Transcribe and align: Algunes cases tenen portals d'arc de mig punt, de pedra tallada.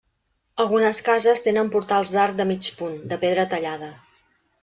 Algunes 0.63 1.01
cases 1.09 1.43
tenen 1.47 1.69
portals 1.75 2.13
d'arc 2.15 2.39
de 2.41 2.47
mig 2.53 2.69
punt, 2.79 2.97
de 3.13 3.19
pedra 3.27 3.47
tallada. 3.55 3.91